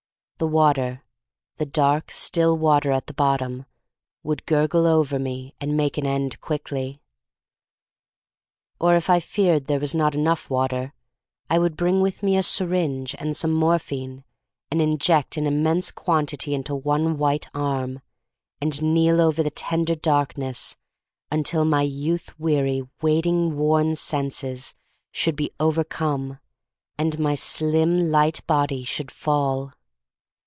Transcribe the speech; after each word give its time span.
The 0.37 0.47
water— 0.47 1.03
the 1.59 1.67
dark 1.67 2.09
still 2.09 2.57
water 2.57 2.91
'at 2.91 3.05
the 3.05 3.13
bottom— 3.13 3.67
would 4.23 4.47
gurgle 4.47 4.87
over 4.87 5.19
me 5.19 5.53
and 5.61 5.77
make 5.77 5.99
an 5.99 6.07
end 6.07 6.41
quickly. 6.41 6.99
Or 8.79 8.95
if 8.95 9.07
I 9.07 9.19
feared 9.19 9.25
THE 9.25 9.25
STORY 9.27 9.45
OF 9.45 9.53
MARY 9.53 9.53
MAC 9.53 9.53
LANE 9.53 9.61
I3I 9.61 9.67
there 9.67 9.79
was 9.79 9.93
not 9.93 10.15
enough 10.27 10.49
water, 10.49 10.93
I 11.47 11.59
would 11.59 11.77
bring 11.77 12.01
with 12.01 12.23
me 12.23 12.37
a 12.37 12.41
syringe 12.41 13.13
and 13.19 13.37
some 13.37 13.51
mor 13.53 13.75
phine 13.77 14.23
and 14.71 14.81
inject 14.81 15.37
an 15.37 15.45
immense 15.45 15.91
quantity 15.91 16.55
into 16.55 16.73
one 16.73 17.19
white 17.19 17.47
arm, 17.53 17.99
and 18.59 18.81
kneel 18.81 19.21
over 19.21 19.43
the 19.43 19.51
tender 19.51 19.93
darkness 19.93 20.75
until 21.29 21.65
my 21.65 21.83
youth 21.83 22.33
weary, 22.39 22.81
waiting 23.03 23.57
worn 23.57 23.93
senses 23.95 24.73
should 25.11 25.35
be 25.35 25.51
over 25.59 25.83
come, 25.83 26.39
and 26.97 27.19
my 27.19 27.35
slim, 27.35 28.09
light 28.09 28.41
body 28.47 28.83
should 28.83 29.11
fall. 29.11 29.73